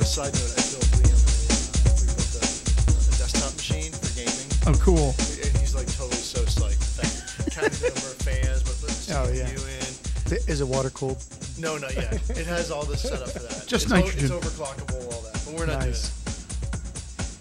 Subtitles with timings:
[0.00, 1.20] a side note, I built Liam.
[1.20, 5.14] Uh, we built a, a desktop machine for gaming, Oh, cool.
[5.44, 6.98] and he's like totally so psyched.
[6.98, 9.48] Like, kind of number of fans, but let's Oh, yeah.
[9.50, 10.38] you in.
[10.48, 11.22] Is it water cooled?
[11.58, 12.14] No, not yet.
[12.30, 13.66] It has all this set up for that.
[13.66, 14.24] Just it's o- nitrogen.
[14.24, 16.16] it's overclockable, all that, but we're not Nice.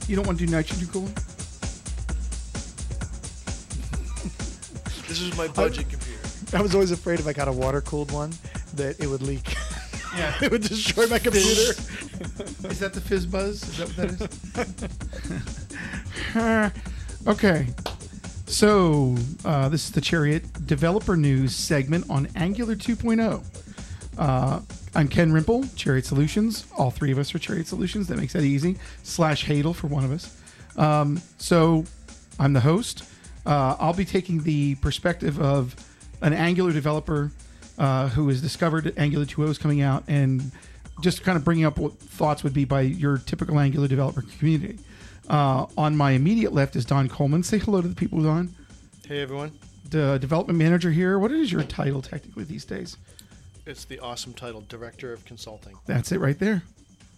[0.10, 1.14] You don't want to do nitrogen cooling?
[5.08, 6.20] This is my budget computer.
[6.54, 8.32] I was always afraid if I got a water cooled one
[8.76, 9.56] that it would leak.
[10.16, 10.34] Yeah.
[10.42, 11.72] it would destroy my computer.
[12.70, 13.64] Is that the fizz buzz?
[13.64, 13.98] Is that what
[14.56, 14.92] that
[16.36, 17.28] is?
[17.28, 17.68] okay.
[18.48, 23.44] So, uh, this is the Chariot Developer News segment on Angular 2.0.
[24.18, 24.62] Uh,
[24.96, 26.66] I'm Ken Rimple, Chariot Solutions.
[26.76, 28.08] All three of us are Chariot Solutions.
[28.08, 28.78] That makes that easy.
[29.04, 30.36] Slash Hadel for one of us.
[30.78, 31.86] Um, so,
[32.40, 33.04] I'm the host.
[33.46, 35.76] Uh, I'll be taking the perspective of
[36.22, 37.32] an Angular developer
[37.80, 40.52] uh, who has discovered Angular 2.0 is coming out and
[41.02, 44.78] just kind of bringing up what thoughts would be by your typical Angular developer community.
[45.30, 47.42] Uh, on my immediate left is Don Coleman.
[47.42, 48.54] Say hello to the people, Don.
[49.08, 49.52] Hey everyone,
[49.90, 51.18] The development manager here.
[51.18, 52.98] What is your title technically these days?
[53.66, 55.78] it's the awesome title, Director of Consulting.
[55.86, 56.64] That's it right there.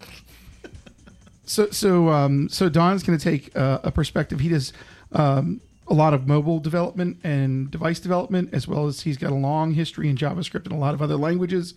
[1.44, 4.40] So, so, um, so Don's going to take uh, a perspective.
[4.40, 4.72] He does
[5.12, 9.36] um, a lot of mobile development and device development, as well as he's got a
[9.36, 11.74] long history in JavaScript and a lot of other languages,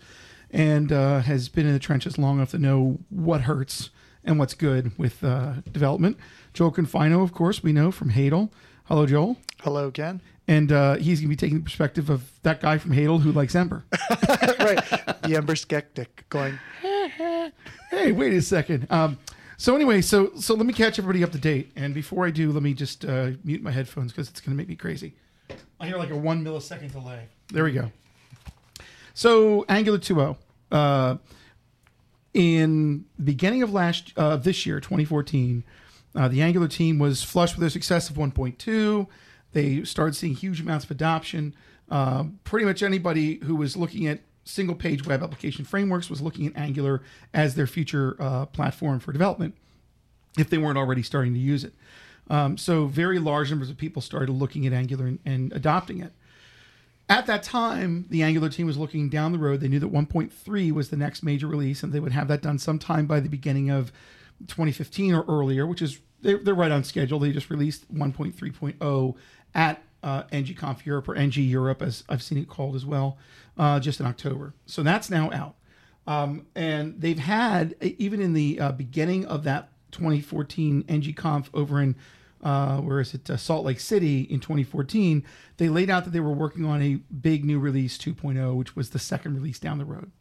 [0.51, 3.89] and uh, has been in the trenches long enough to know what hurts
[4.23, 6.17] and what's good with uh, development.
[6.53, 8.49] Joel Confino, of course, we know from Hadel.
[8.85, 9.37] Hello, Joel.
[9.61, 10.21] Hello, Ken.
[10.47, 13.31] And uh, he's going to be taking the perspective of that guy from Hadel who
[13.31, 13.83] likes Ember.
[14.59, 14.83] right.
[15.23, 18.87] The Ember Skeptic going, hey, wait a second.
[18.91, 19.17] Um,
[19.57, 21.71] so anyway, so so let me catch everybody up to date.
[21.75, 24.57] And before I do, let me just uh, mute my headphones because it's going to
[24.57, 25.13] make me crazy.
[25.79, 27.27] I hear like a one millisecond delay.
[27.51, 27.91] There we go.
[29.13, 30.37] So Angular 2.0.
[30.71, 31.17] Uh,
[32.33, 35.63] in the beginning of last uh, this year, 2014,
[36.15, 39.07] uh, the Angular team was flush with their success of 1.2.
[39.53, 41.55] They started seeing huge amounts of adoption.
[41.89, 46.47] Uh, pretty much anybody who was looking at single page web application frameworks was looking
[46.47, 47.01] at Angular
[47.33, 49.55] as their future uh, platform for development
[50.37, 51.73] if they weren't already starting to use it.
[52.29, 56.13] Um, so, very large numbers of people started looking at Angular and, and adopting it.
[57.07, 59.59] At that time, the Angular team was looking down the road.
[59.59, 62.57] They knew that 1.3 was the next major release, and they would have that done
[62.57, 63.91] sometime by the beginning of
[64.47, 67.19] 2015 or earlier, which is they're, they're right on schedule.
[67.19, 69.15] They just released 1.3.0
[69.53, 73.17] at uh, NGConf Europe or NG Europe, as I've seen it called as well,
[73.57, 74.53] uh, just in October.
[74.67, 75.55] So that's now out.
[76.07, 81.95] Um, and they've had, even in the uh, beginning of that 2014 NGConf over in,
[82.43, 85.23] uh, where is it, uh, Salt Lake City in 2014,
[85.57, 88.91] they laid out that they were working on a big new release 2.0, which was
[88.91, 90.11] the second release down the road.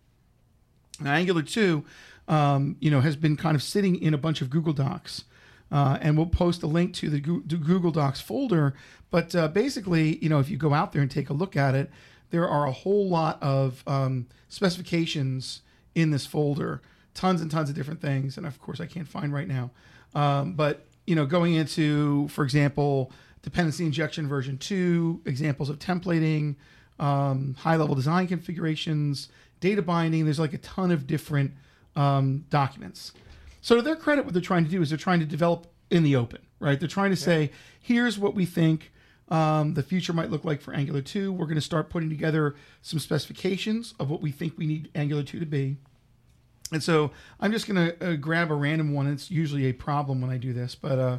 [0.99, 1.85] Now, Angular 2,
[2.29, 5.25] um, you know, has been kind of sitting in a bunch of Google Docs.
[5.73, 8.75] Uh, and we'll post a link to the Google Docs folder.
[9.11, 11.75] But uh, basically, you know, if you go out there and take a look at
[11.75, 11.91] it,
[12.31, 15.63] there are a whole lot of um, specifications
[15.95, 16.81] in this folder,
[17.15, 18.37] tons and tons of different things.
[18.37, 19.71] And of course, I can't find right now.
[20.15, 26.57] Um, but you know, going into, for example, dependency injection version two, examples of templating,
[26.99, 29.29] um, high level design configurations,
[29.61, 30.25] data binding.
[30.25, 31.53] There's like a ton of different
[31.97, 33.13] um, documents.
[33.65, 36.03] So to their credit, what they're trying to do is they're trying to develop in
[36.03, 36.79] the open, right?
[36.79, 38.93] They're trying to say, here's what we think
[39.31, 41.33] um, the future might look like for Angular 2.
[41.33, 45.23] We're going to start putting together some specifications of what we think we need Angular
[45.23, 45.79] 2 to be.
[46.73, 49.07] And so I'm just going to uh, grab a random one.
[49.07, 51.19] It's usually a problem when I do this, but uh,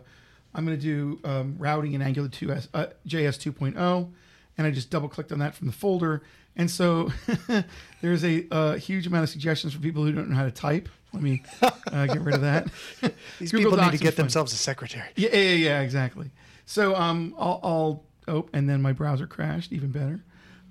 [0.54, 4.12] I'm going to do um, routing in Angular 2 S, uh, JS 2.0,
[4.60, 6.22] and I just double clicked on that from the folder.
[6.56, 7.12] And so
[8.04, 10.90] there's a, uh huge amount of suggestions for people who don't know how to type.
[11.16, 12.68] Let me uh, get rid of that.
[13.40, 15.08] these Google people need to get themselves a secretary.
[15.16, 16.30] Yeah, yeah, yeah, exactly.
[16.66, 19.72] So um, I'll, I'll oh, and then my browser crashed.
[19.72, 20.24] Even better.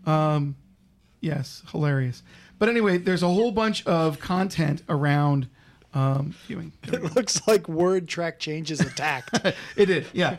[0.05, 0.57] Um,
[1.21, 2.23] yes, hilarious.
[2.59, 5.49] But anyway, there's a whole bunch of content around
[5.95, 6.73] um, viewing.
[6.83, 9.39] It looks like word track changes attacked.
[9.77, 10.37] it did, yeah.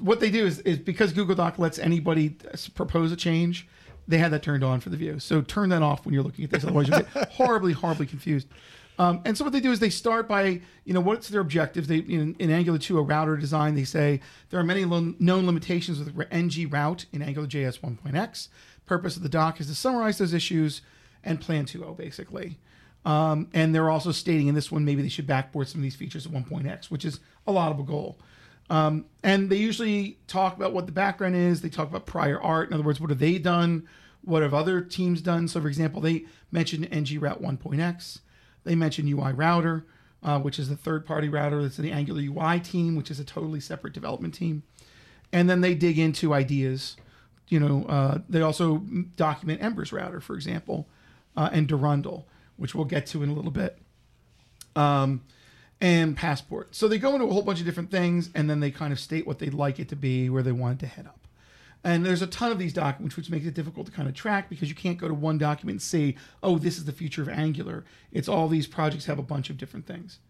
[0.00, 2.36] what they do is, is because Google Doc lets anybody
[2.74, 3.68] propose a change,
[4.08, 5.18] they had that turned on for the view.
[5.18, 8.48] So turn that off when you're looking at this, otherwise you'll get horribly, horribly confused.
[8.98, 11.86] Um, and so what they do is they start by, you know, what's their objective?
[11.86, 15.46] They in, in Angular 2, a router design, they say there are many lo- known
[15.46, 18.48] limitations with ng route in AngularJS 1.x.
[18.84, 20.82] Purpose of the doc is to summarize those issues
[21.24, 22.58] and plan 2.0 basically.
[23.04, 25.96] Um, and they're also stating in this one maybe they should backport some of these
[25.96, 28.18] features at 1.x, which is a laudable goal.
[28.70, 31.60] Um, and they usually talk about what the background is.
[31.60, 32.68] They talk about prior art.
[32.68, 33.88] In other words, what have they done?
[34.24, 35.48] What have other teams done?
[35.48, 38.20] So, for example, they mentioned ng route 1.x.
[38.64, 39.84] They mentioned UI router.
[40.22, 43.18] uh, which is the third party router that's in the Angular UI team, which is
[43.18, 44.62] a totally separate development team.
[45.32, 46.96] And then they dig into ideas.
[47.48, 48.78] You know, uh, they also
[49.16, 50.88] document Ember's router, for example,
[51.36, 53.78] uh, and Durandal, which we'll get to in a little bit
[54.76, 55.22] um,
[55.80, 56.74] and passport.
[56.74, 59.00] So they go into a whole bunch of different things, and then they kind of
[59.00, 61.18] state what they'd like it to be, where they want it to head up.
[61.84, 64.48] And there's a ton of these documents, which makes it difficult to kind of track
[64.48, 67.28] because you can't go to one document and say, "Oh, this is the future of
[67.28, 70.20] Angular." It's all these projects have a bunch of different things.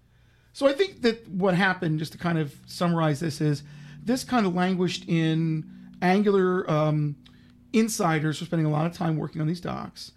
[0.55, 3.63] So I think that what happened, just to kind of summarize this, is
[4.03, 5.71] this kind of languished in
[6.01, 7.17] Angular um,
[7.73, 10.13] insiders were spending a lot of time working on these docs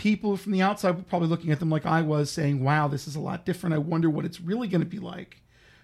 [0.00, 3.06] people from the outside were probably looking at them like I was, saying, "Wow, this
[3.06, 3.74] is a lot different.
[3.74, 5.42] I wonder what it's really going to be like,"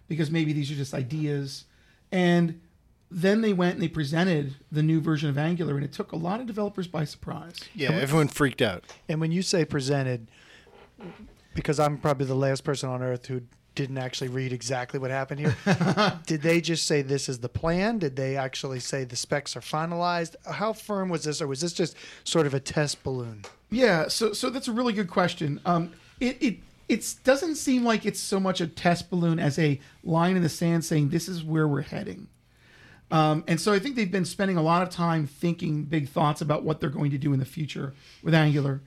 [0.08, 1.66] because maybe these are just ideas.
[2.10, 2.62] And
[3.10, 6.16] then they went and they presented the new version of Angular, and it took a
[6.16, 7.60] lot of developers by surprise.
[7.74, 8.84] Yeah, everyone freaked out.
[9.08, 10.28] And when you say presented,
[11.54, 13.42] because I'm probably the last person on earth who
[13.76, 15.56] didn't actually read exactly what happened here.
[16.26, 17.98] Did they just say this is the plan?
[17.98, 20.34] Did they actually say the specs are finalized?
[20.50, 21.94] How firm was this, or was this just
[22.24, 23.44] sort of a test balloon?
[23.70, 25.60] Yeah, so so that's a really good question.
[25.64, 26.56] Um, it it
[26.88, 30.48] it doesn't seem like it's so much a test balloon as a line in the
[30.48, 32.28] sand saying this is where we're heading.
[33.10, 36.40] Um, and so I think they've been spending a lot of time thinking big thoughts
[36.40, 38.80] about what they're going to do in the future with Angular.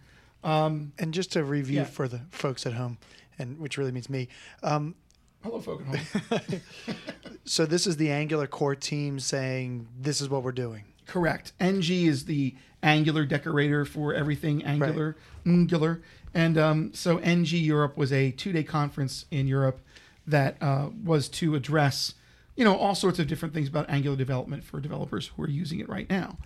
[0.43, 1.83] And just to review Yeah.
[1.85, 2.97] for the folks at home,
[3.37, 4.27] and which really means me.
[4.63, 4.95] Um,
[5.41, 6.61] Hello, folk at home.
[7.45, 10.83] so this is the Angular core team saying this is what we're doing.
[11.07, 11.53] Correct.
[11.59, 15.15] NG is the Angular decorator for everything Angular.
[15.45, 16.01] Angular.
[16.33, 19.79] And um, so NG Europe was a two-day conference in Europe
[20.27, 22.13] that uh, was to address,
[22.59, 25.79] you know, all sorts of different things about Angular development for developers who are using
[25.79, 26.37] it right now.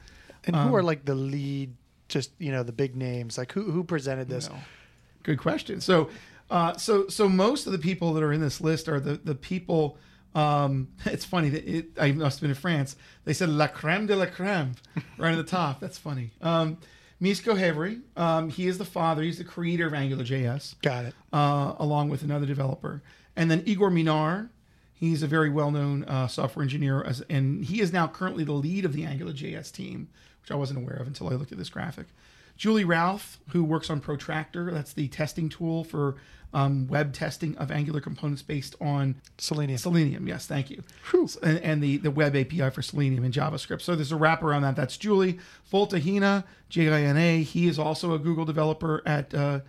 [0.46, 1.74] And Um, who are like the lead,
[2.08, 3.38] just you know, the big names?
[3.38, 4.48] Like who who presented this?
[4.50, 4.60] Well,
[5.24, 5.82] good question.
[5.82, 6.10] So,
[6.52, 9.36] uh, so, so most of the people that are in this list are the the
[9.36, 9.98] people.
[10.36, 12.96] Um, it's funny that it, I must have been in France.
[13.26, 14.76] They said "la crème de la crème"
[15.18, 15.80] right at the top.
[15.80, 16.30] That's funny.
[16.42, 16.78] Um,
[17.22, 19.22] Misko Hevery, um, he is the father.
[19.24, 21.14] He's the creator of AngularJS, Got it.
[21.32, 23.02] uh, along with another developer.
[23.38, 24.50] And then Igor Minar,
[24.94, 28.86] he's a very well-known uh, software engineer, as, and he is now currently the lead
[28.86, 30.10] of the AngularJS team,
[30.42, 32.08] which I wasn't aware of until I looked at this graphic.
[32.56, 36.16] Julie Ralph, who works on Protractor, that's the testing tool for
[36.54, 39.78] um, web testing of Angular components based on Selenium.
[39.78, 40.84] Selenium, yes, thank you.
[41.42, 43.82] And, and the, the web API for Selenium and JavaScript.
[43.82, 44.76] So there's a wrapper on that.
[44.76, 45.40] That's Julie.
[45.72, 47.42] Vojta Jina, J-I-N-A.
[47.44, 49.62] He is also a Google developer at uh,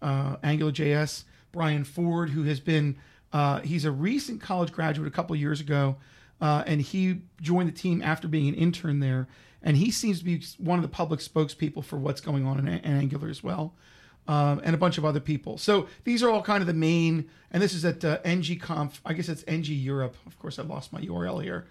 [0.00, 1.24] uh, AngularJS.
[1.52, 2.96] Brian Ford, who has been,
[3.32, 5.96] uh, he's a recent college graduate a couple years ago,
[6.40, 9.28] uh, and he joined the team after being an intern there.
[9.62, 12.68] And he seems to be one of the public spokespeople for what's going on in,
[12.68, 13.74] in Angular as well
[14.30, 15.58] um, and a bunch of other people.
[15.58, 19.00] So these are all kind of the main, and this is at uh, ngconf.
[19.04, 20.14] I guess it's ng Europe.
[20.26, 21.66] Of course, I lost my URL here,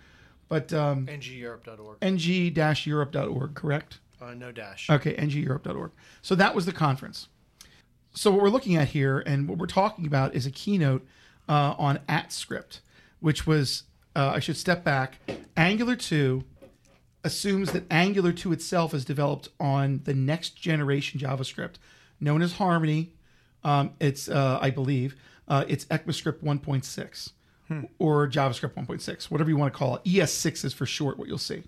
[0.49, 1.97] but um, ngeurope.org.
[2.01, 3.99] ng-europe.org, correct?
[4.21, 4.89] Uh, no dash.
[4.89, 5.91] Okay, ngeurope.org.
[6.21, 7.29] So that was the conference.
[8.13, 11.07] So what we're looking at here, and what we're talking about, is a keynote
[11.49, 12.79] uh, on AtScript,
[13.19, 13.83] which was
[14.15, 15.17] uh, I should step back.
[15.57, 16.45] Angular two
[17.23, 21.75] assumes that Angular 2 itself is developed on the next generation JavaScript,
[22.19, 23.13] known as Harmony.
[23.63, 25.15] Um, it's, uh, I believe,
[25.47, 27.31] uh, it's ECMAScript 1.6
[27.99, 30.03] or JavaScript 1.6, whatever you want to call it.
[30.03, 31.63] ES6 is for short, what you'll see.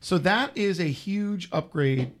[0.00, 2.12] So that is a huge upgrade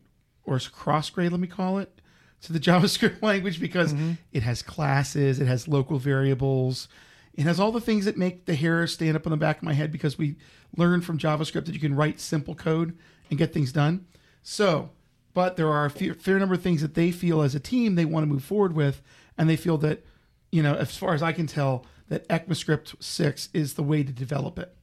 [0.44, 1.97] or cross grade, let me call it,
[2.42, 4.12] to the JavaScript language because mm-hmm.
[4.32, 6.88] it has classes, it has local variables,
[7.34, 9.62] it has all the things that make the hair stand up on the back of
[9.62, 10.36] my head because we
[10.76, 12.98] learned from JavaScript that you can write simple code
[13.30, 14.06] and get things done.
[14.42, 14.90] So,
[15.34, 17.94] but there are a fair, fair number of things that they feel as a team
[17.94, 19.02] they want to move forward with,
[19.36, 20.04] and they feel that,
[20.50, 24.12] you know, as far as I can tell, that ECMAScript 6 is the way to
[24.12, 24.74] develop it.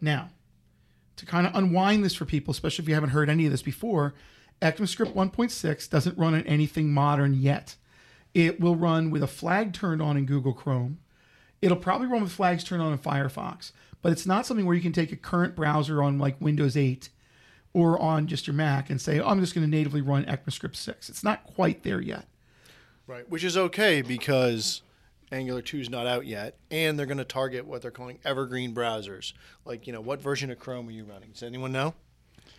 [0.00, 0.30] Now,
[1.16, 3.62] to kind of unwind this for people, especially if you haven't heard any of this
[3.62, 4.14] before,
[4.60, 7.76] ECMAScript 1.6 doesn't run on anything modern yet.
[8.34, 10.98] It will run with a flag turned on in Google Chrome.
[11.62, 13.72] It'll probably run with flags turned on in Firefox,
[14.02, 17.08] but it's not something where you can take a current browser on like Windows 8
[17.72, 20.76] or on just your Mac and say, oh, I'm just going to natively run ECMAScript
[20.76, 21.08] 6.
[21.08, 22.26] It's not quite there yet.
[23.06, 24.82] Right, which is okay because
[25.32, 28.74] Angular 2 is not out yet, and they're going to target what they're calling evergreen
[28.74, 29.32] browsers.
[29.64, 31.30] Like, you know, what version of Chrome are you running?
[31.30, 31.94] Does anyone know?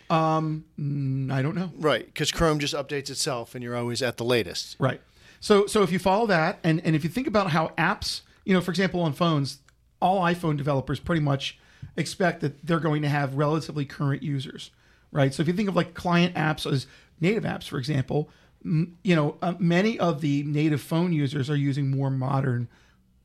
[0.09, 1.71] Mm, I don't know.
[1.77, 4.75] Right, because Chrome just updates itself, and you're always at the latest.
[4.79, 5.01] Right.
[5.39, 8.53] So so if you follow that and and if you think about how apps, you
[8.53, 9.59] know, for example, on phones,
[10.01, 11.57] all iPhone developers pretty much
[11.95, 14.71] expect that they're going to have relatively current users,
[15.11, 15.33] right?
[15.33, 16.87] So if you think of like client apps as
[17.21, 18.29] native apps, for example,
[18.63, 22.67] m- you know, uh, many of the native phone users are using more modern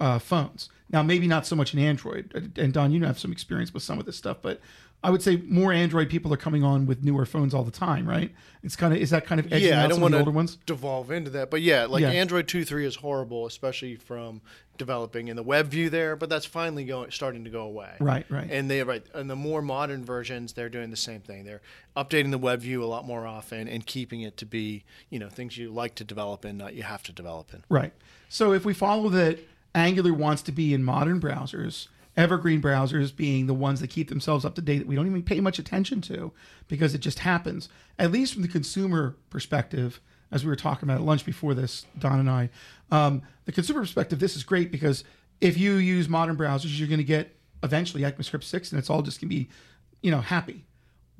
[0.00, 0.68] uh, phones.
[0.90, 2.52] Now, maybe not so much in Android.
[2.56, 4.60] And Don, you have some experience with some of this stuff, but
[5.04, 8.08] I would say more Android people are coming on with newer phones all the time,
[8.08, 8.32] right?
[8.62, 10.56] It's kind of is that kind of edging yeah, I don't want to older ones.
[10.64, 12.08] devolve into that, but yeah, like Yeah.
[12.10, 14.40] Android two three is horrible, especially from
[14.78, 16.16] developing in the web view there.
[16.16, 17.92] But that's finally going starting to go away.
[18.00, 18.48] Right, right.
[18.50, 21.44] And they right, and the more modern versions, they're doing the same thing.
[21.44, 21.60] They're
[21.96, 25.28] updating the web view a lot more often and keeping it to be you know
[25.28, 27.62] things you like to develop in, not you have to develop in.
[27.68, 27.92] Right.
[28.30, 29.38] So if we follow that
[29.74, 34.44] Angular wants to be in modern browsers, evergreen browsers being the ones that keep themselves
[34.44, 36.32] up to date that we don't even pay much attention to
[36.68, 37.68] because it just happens.
[37.98, 41.86] At least from the consumer perspective, as we were talking about at lunch before this,
[41.98, 42.50] Don and I,
[42.90, 45.04] um, the consumer perspective, this is great because
[45.40, 49.02] if you use modern browsers, you're going to get eventually ECMAScript 6 and it's all
[49.02, 49.48] just going to be,
[50.02, 50.64] you know, happy.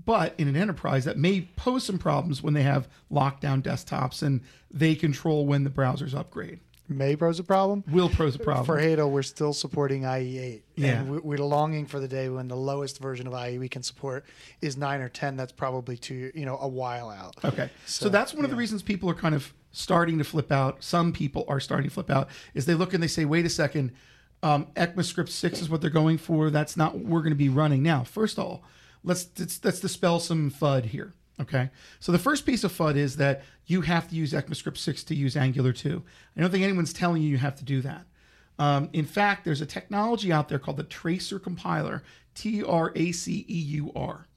[0.05, 4.41] But in an enterprise, that may pose some problems when they have lockdown desktops and
[4.71, 6.61] they control when the browsers upgrade.
[6.89, 7.83] May pose a problem.
[7.91, 8.67] Will pose a problem.
[8.67, 10.63] For Hado, we're still supporting IE8.
[10.77, 11.01] Yeah.
[11.01, 13.83] And we- we're longing for the day when the lowest version of IE we can
[13.83, 14.27] support
[14.61, 15.37] is 9 or 10.
[15.37, 17.37] That's probably two, you know, a while out.
[17.45, 17.71] Okay.
[17.87, 20.85] So, So, that's one of the reasons people are kind of starting to flip out.
[20.85, 23.51] Some people are starting to flip out is they look and they say, wait a
[23.51, 23.93] second,
[24.43, 26.51] um, ECMAScript 6 is what they're going for.
[26.51, 27.83] That's not what we're going to be running.
[27.83, 28.63] Now, first of all,
[29.03, 31.15] let's, let's, let's dispel some FUD here.
[31.41, 31.71] Okay.
[31.99, 35.15] So the first piece of FUD is that you have to use ECMAScript 6 to
[35.15, 36.03] use Angular 2.
[36.37, 38.07] I don't think anyone's telling you you have to do that.
[38.59, 43.11] Um, in fact, there's a technology out there called the Traceur Compiler, T R A
[43.11, 44.29] C E U R.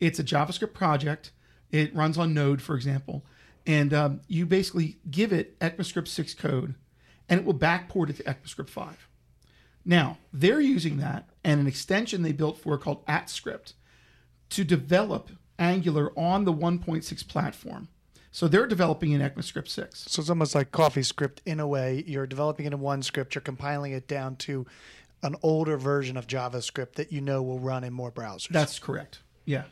[0.00, 1.32] It's a JavaScript project.
[1.70, 3.26] It runs on Node, for example,
[3.66, 6.74] and um, you basically give it ECMAScript 6 code,
[7.28, 9.08] and it will backport it to ECMAScript 5.
[9.84, 13.72] Now they're using that and an extension they built for called AtScript
[14.50, 17.88] to develop Angular on the 1.6 platform.
[18.30, 20.04] So they're developing in ECMAScript 6.
[20.08, 22.04] So it's almost like CoffeeScript in a way.
[22.06, 24.66] You're developing it in one script, you're compiling it down to
[25.22, 28.48] an older version of JavaScript that you know will run in more browsers.
[28.48, 29.20] That's correct.
[29.44, 29.64] Yeah.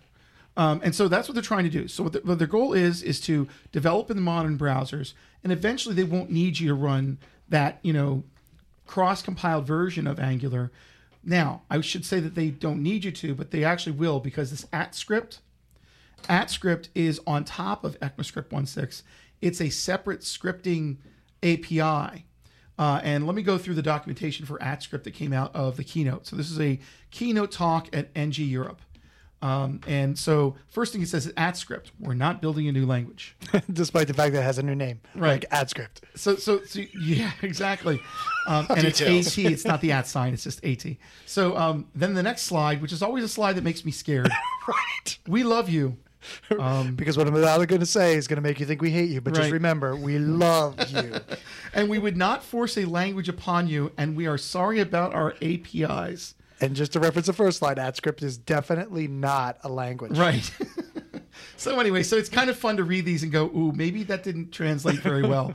[0.57, 1.87] Um, and so that's what they're trying to do.
[1.87, 5.13] So what, the, what their goal is is to develop in the modern browsers,
[5.45, 8.25] and eventually they won't need you to run that you know
[8.87, 10.73] cross-compiled version of Angular.
[11.23, 14.51] Now I should say that they don't need you to, but they actually will because
[14.51, 15.39] this AtScript,
[16.29, 19.03] AtScript is on top of ECMAScript 1.6.
[19.41, 20.97] It's a separate scripting
[21.43, 22.25] API.
[22.79, 25.85] Uh, and let me go through the documentation for AtScript that came out of the
[25.85, 26.27] keynote.
[26.27, 26.79] So this is a
[27.11, 28.81] keynote talk at NG Europe.
[29.43, 31.91] Um, and so first thing it says is AtScript.
[32.01, 33.37] We're not building a new language.
[33.73, 35.45] Despite the fact that it has a new name, Right.
[35.45, 36.01] like AtScript.
[36.17, 38.01] So, so, so yeah, exactly.
[38.47, 39.39] Um, and it's AT.
[39.39, 40.33] It's not the at sign.
[40.35, 40.85] It's just AT.
[41.27, 44.31] So um, then the next slide, which is always a slide that makes me scared.
[44.67, 45.19] right.
[45.29, 45.99] We love you.
[46.97, 49.11] Because what I'm about going to say is going to make you think we hate
[49.11, 49.43] you, but Right.
[49.43, 51.15] just remember, we love you.
[51.75, 53.93] And we would not force a language upon you.
[53.99, 56.35] And we are sorry about our APIs.
[56.61, 60.17] and just to reference the first slide, AtScript is definitely not a language.
[60.17, 60.51] Right.
[61.57, 64.23] so anyway, so it's kind of fun to read these and go, ooh, maybe that
[64.23, 65.55] didn't translate very well.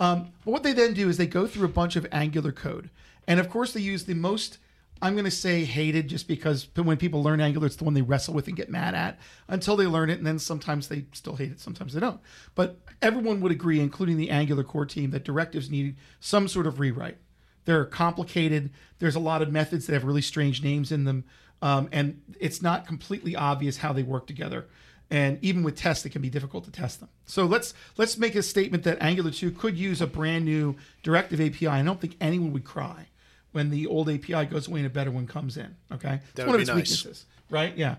[0.00, 2.90] um, but what they then do is they go through a bunch of Angular code,
[3.26, 4.58] and of course they use the most.
[5.02, 8.02] I'm going to say hated just because when people learn Angular, it's the one they
[8.02, 9.18] wrestle with and get mad at
[9.48, 10.18] until they learn it.
[10.18, 12.20] And then sometimes they still hate it, sometimes they don't.
[12.54, 16.78] But everyone would agree, including the Angular core team, that directives need some sort of
[16.78, 17.18] rewrite.
[17.64, 18.70] They're complicated.
[19.00, 21.24] There's a lot of methods that have really strange names in them.
[21.60, 24.68] Um, and it's not completely obvious how they work together.
[25.10, 27.08] And even with tests, it can be difficult to test them.
[27.26, 31.40] So let's let's make a statement that Angular 2 could use a brand new directive
[31.40, 31.66] API.
[31.66, 33.08] I don't think anyone would cry
[33.52, 35.76] when the old API goes away and a better one comes in.
[35.92, 36.76] Okay, it's one of its nice.
[36.76, 37.76] weaknesses, right?
[37.76, 37.96] Yeah.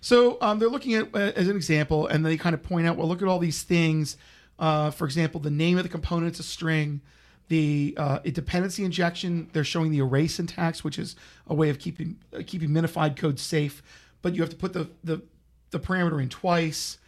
[0.00, 2.96] So um, they're looking at uh, as an example, and they kind of point out,
[2.96, 4.16] well, look at all these things.
[4.58, 7.00] Uh, for example, the name of the component is a string.
[7.48, 12.18] The uh, dependency injection, they're showing the array syntax, which is a way of keeping
[12.32, 13.82] uh, keeping minified code safe.
[14.22, 15.22] But you have to put the the,
[15.70, 16.98] the parameter in twice.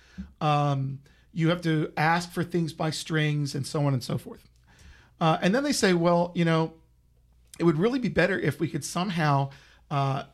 [0.41, 1.01] Um,
[1.33, 4.49] you have to ask for things by strings, and so on and so forth.
[5.21, 6.75] Uh, and then they say, well, you know,
[7.59, 9.51] it would really be better if we could somehow
[9.91, 10.25] uh,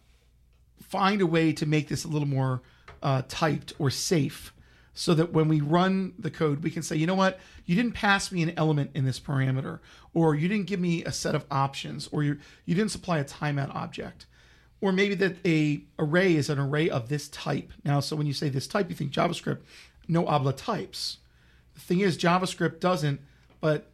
[0.83, 2.63] find a way to make this a little more
[3.03, 4.53] uh, typed or safe
[4.93, 7.93] so that when we run the code, we can say, you know what, you didn't
[7.93, 9.79] pass me an element in this parameter,
[10.13, 13.25] or you didn't give me a set of options, or you you didn't supply a
[13.25, 14.27] timeout object,
[14.81, 17.73] or maybe that a array is an array of this type.
[17.85, 19.61] Now, so when you say this type, you think JavaScript,
[20.09, 21.19] no obla types.
[21.75, 23.21] The thing is, JavaScript doesn't,
[23.61, 23.91] but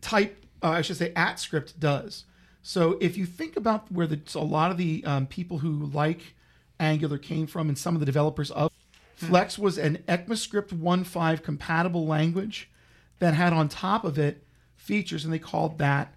[0.00, 2.24] type, uh, I should say, AtScript does.
[2.62, 6.34] So if you think about where the, a lot of the um, people who like
[6.78, 8.70] Angular came from and some of the developers of
[9.16, 12.70] Flex was an ECMAScript 1.5 compatible language
[13.18, 14.42] that had on top of it
[14.76, 16.14] features, and they called that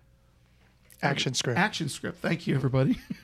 [1.02, 1.58] ActionScript.
[1.58, 2.20] Action script.
[2.20, 2.98] Thank you, everybody.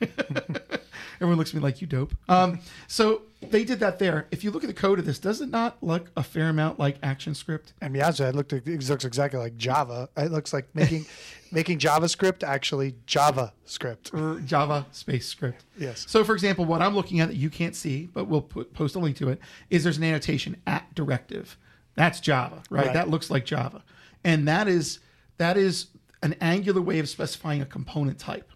[1.16, 2.14] Everyone looks at me like you dope.
[2.28, 4.26] Um, so they did that there.
[4.30, 6.78] If you look at the code of this, does it not look a fair amount
[6.78, 7.72] like ActionScript?
[7.80, 10.08] I mean, honestly, it looked it looks exactly like Java.
[10.16, 11.06] It looks like making
[11.52, 14.12] making JavaScript actually JavaScript.
[14.12, 15.64] or Java space script.
[15.78, 16.04] Yes.
[16.08, 18.94] So, for example, what I'm looking at that you can't see, but we'll put, post
[18.94, 21.56] a link to it, is there's an annotation at directive.
[21.94, 22.86] That's Java, right?
[22.86, 22.94] Right.
[22.94, 23.82] That looks like Java,
[24.22, 25.00] and that is
[25.38, 25.86] that is
[26.22, 28.52] an Angular way of specifying a component type.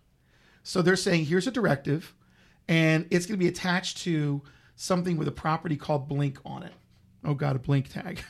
[0.62, 2.14] So they're saying here's a directive,
[2.68, 4.42] and it's going to be attached to
[4.76, 6.72] something with a property called blink on it.
[7.24, 8.20] Oh god, a blink tag.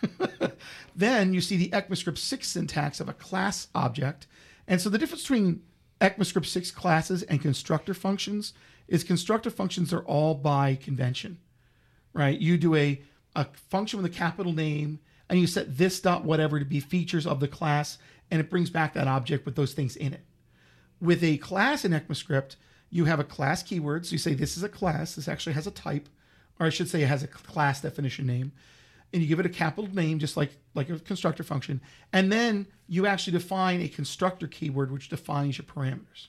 [0.96, 4.26] then you see the ECMAScript 6 syntax of a class object.
[4.68, 5.62] And so the difference between
[6.00, 8.52] ECMAScript 6 classes and constructor functions
[8.86, 11.38] is constructor functions are all by convention.
[12.12, 12.38] Right?
[12.38, 13.02] You do a,
[13.34, 17.26] a function with a capital name and you set this dot whatever to be features
[17.26, 17.98] of the class
[18.30, 20.24] and it brings back that object with those things in it
[21.04, 22.56] with a class in ECMAScript,
[22.90, 24.06] you have a class keyword.
[24.06, 25.14] So you say this is a class.
[25.14, 26.08] This actually has a type,
[26.58, 28.52] or I should say it has a class definition name.
[29.12, 31.80] And you give it a capital name, just like like a constructor function.
[32.12, 36.28] And then you actually define a constructor keyword, which defines your parameters.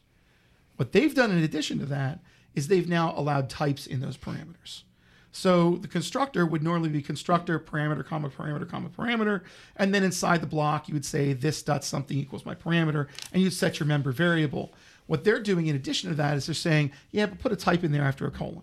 [0.75, 2.19] What they've done in addition to that
[2.53, 4.83] is they've now allowed types in those parameters.
[5.31, 9.41] So the constructor would normally be constructor, parameter, comma, parameter, comma, parameter.
[9.75, 13.43] And then inside the block, you would say this dot something equals my parameter, and
[13.43, 14.73] you'd set your member variable.
[15.07, 17.83] What they're doing in addition to that is they're saying, yeah, but put a type
[17.83, 18.61] in there after a colon.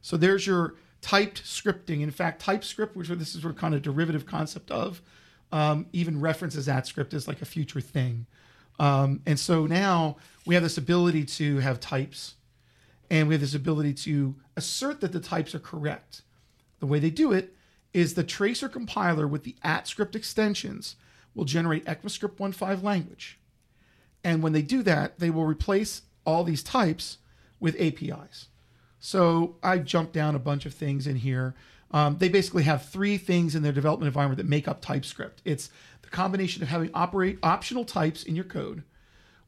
[0.00, 2.02] So there's your typed scripting.
[2.02, 5.00] In fact, TypeScript, which this is a kind of derivative concept of,
[5.52, 8.26] um, even references that script as like a future thing.
[8.78, 12.34] Um, and so now we have this ability to have types
[13.10, 16.22] and we have this ability to assert that the types are correct.
[16.80, 17.54] The way they do it
[17.92, 20.96] is the Traceur compiler with the AtScript extensions
[21.34, 23.38] will generate ECMAScript 1.5 language.
[24.22, 27.18] And when they do that, they will replace all these types
[27.58, 28.48] with APIs.
[29.00, 31.54] So I jumped down a bunch of things in here.
[31.90, 35.40] Um, they basically have three things in their development environment that make up TypeScript.
[35.44, 35.70] It's
[36.02, 38.82] the combination of having operate optional types in your code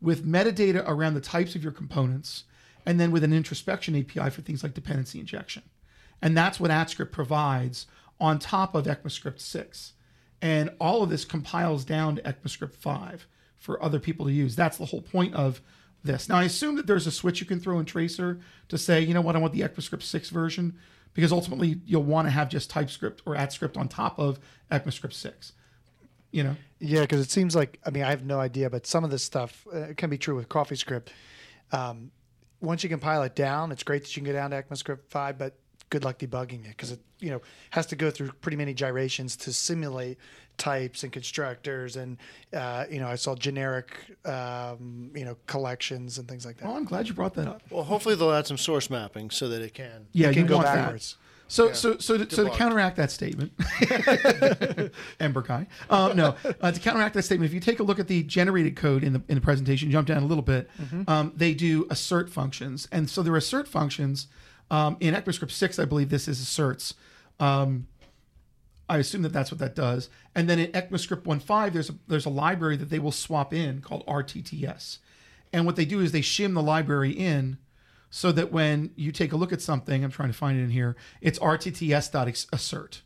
[0.00, 2.44] with metadata around the types of your components,
[2.86, 5.62] and then with an introspection API for things like dependency injection.
[6.22, 7.86] And that's what AtScript provides
[8.18, 9.92] on top of ECMAScript 6.
[10.42, 13.26] And all of this compiles down to ECMAScript 5
[13.58, 14.56] for other people to use.
[14.56, 15.60] That's the whole point of
[16.02, 16.28] this.
[16.28, 19.14] Now, I assume that there's a switch you can throw in Traceur to say, you
[19.14, 20.78] know what, I want the ECMAScript 6 version,
[21.14, 24.38] because ultimately you'll want to have just TypeScript or AtScript on top of
[24.70, 25.52] ECMAScript 6.
[26.32, 26.56] You know?
[26.78, 29.22] Yeah, because it seems like I mean I have no idea, but some of this
[29.22, 31.08] stuff uh, can be true with CoffeeScript.
[31.72, 32.12] Um,
[32.60, 35.38] once you compile it down, it's great that you can go down to ECMAScript five,
[35.38, 35.58] but
[35.90, 39.36] good luck debugging it because it you know has to go through pretty many gyrations
[39.36, 40.18] to simulate
[40.56, 42.18] types and constructors and
[42.54, 46.66] uh, you know I saw generic um, you know collections and things like that.
[46.66, 47.62] Oh, I'm glad you brought that up.
[47.70, 50.06] Well, hopefully they'll add some source mapping so that it can.
[50.12, 50.74] Yeah, you can you go want that.
[50.76, 51.16] backwards.
[51.48, 53.50] So, so, so, to, so to counteract that statement,
[55.20, 55.66] Ember guy.
[55.90, 58.76] Um, no, uh, to counteract that statement, if you take a look at the generated
[58.76, 60.70] code in the in the presentation, jump down a little bit.
[61.08, 64.28] Um, they do assert functions, and so there are assert functions
[64.70, 65.78] um, in ECMAScript six.
[65.78, 66.94] I believe this is asserts.
[67.38, 67.86] Um,
[68.90, 70.10] I assume that that's what that does.
[70.34, 73.80] And then in ECMAScript 1.5, there's a, there's a library that they will swap in
[73.80, 74.98] called RTTS.
[75.52, 77.58] And what they do is they shim the library in
[78.10, 80.70] so that when you take a look at something, I'm trying to find it in
[80.70, 83.02] here, it's RTTS.assert.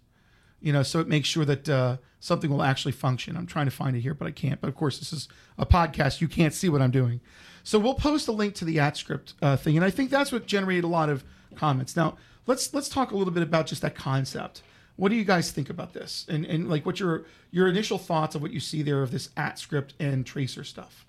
[0.60, 3.36] You know, so it makes sure that uh, something will actually function.
[3.36, 4.62] I'm trying to find it here, but I can't.
[4.62, 6.22] But of course, this is a podcast.
[6.22, 7.20] You can't see what I'm doing.
[7.62, 10.46] So we'll post a link to the AtScript uh, thing, and I think that's what
[10.46, 11.22] generated a lot of
[11.54, 11.96] comments.
[11.96, 14.62] Now let's let's talk a little bit about just that concept.
[14.96, 16.26] What do you guys think about this?
[16.28, 19.28] And and like what your your initial thoughts of what you see there of this
[19.36, 21.06] AtScript and Traceur stuff?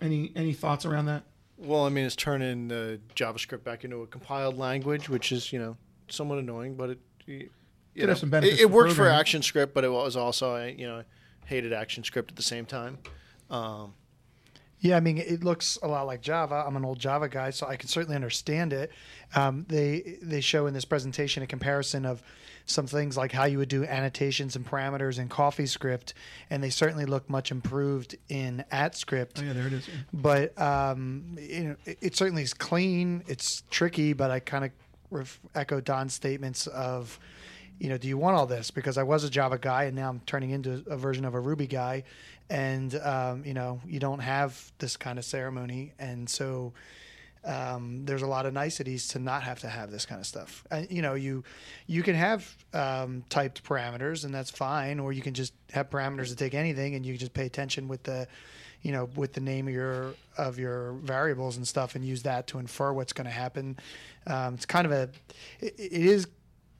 [0.00, 1.24] Any any thoughts around that?
[1.58, 5.58] Well, I mean, it's turning the JavaScript back into a compiled language, which is you
[5.58, 5.76] know
[6.08, 7.50] somewhat annoying, but it you
[7.96, 9.04] Could know, some benefits It, it worked for.
[9.04, 11.02] ActionScript, but it was also I you know
[11.46, 12.98] hated ActionScript at the same time.
[13.50, 13.94] Um,
[14.80, 16.64] Yeah, I mean, it looks a lot like Java.
[16.66, 18.90] I'm an old Java guy, so I can certainly understand it.
[19.34, 22.22] Um, they they show in this presentation a comparison of
[22.66, 26.12] some things like how you would do annotations and parameters in CoffeeScript,
[26.48, 29.40] and they certainly look much improved in AtScript.
[29.40, 29.88] Oh yeah, there it is.
[30.12, 33.22] But um, you know, it, it certainly is clean.
[33.26, 34.70] It's tricky, but I kind of
[35.10, 37.18] ref- echo Don's statements of,
[37.80, 38.70] you know, do you want all this?
[38.70, 41.40] Because I was a Java guy, and now I'm turning into a version of a
[41.40, 42.04] Ruby guy,
[42.50, 46.72] and um, you know, you don't have this kind of ceremony, and so.
[47.42, 50.62] Um, there's a lot of niceties to not have to have this kind of stuff.
[50.70, 51.42] And you know, you
[51.86, 56.28] you can have um, typed parameters, and that's fine, or you can just have parameters
[56.28, 58.28] that take anything, and you just pay attention with the,
[58.82, 62.46] you know, with the name of your of your variables and stuff, and use that
[62.48, 63.78] to infer what's going to happen.
[64.26, 65.08] Um, it's kind of a,
[65.60, 66.26] it, it is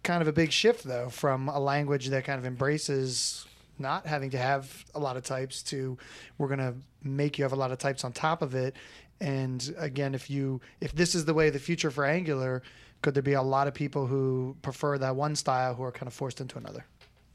[0.02, 3.46] kind of a big shift though from a language that kind of embraces
[3.78, 5.96] not having to have a lot of types to
[6.38, 8.76] we're going to make you have a lot of types on top of it.
[9.20, 12.62] And again if you if this is the way the future for angular
[13.02, 16.06] could there be a lot of people who prefer that one style who are kind
[16.06, 16.84] of forced into another?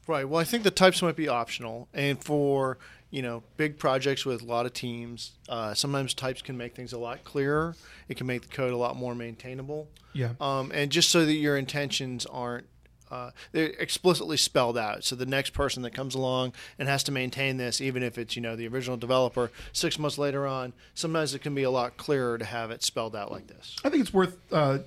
[0.06, 0.28] Right.
[0.28, 2.78] Well, I think the types might be optional, and for
[3.16, 6.92] you know big projects with a lot of teams, uh, sometimes types can make things
[6.92, 7.74] a lot clearer.
[8.10, 9.88] It can make the code a lot more maintainable.
[10.12, 10.32] Yeah.
[10.38, 12.66] Um, and just so that your intentions aren't
[13.10, 17.12] uh, they're explicitly spelled out, so the next person that comes along and has to
[17.12, 21.32] maintain this, even if it's you know the original developer, six months later on, sometimes
[21.32, 23.76] it can be a lot clearer to have it spelled out like this.
[23.82, 24.80] I think it's worth uh,